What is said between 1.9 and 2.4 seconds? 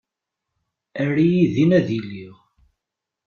iliɣ.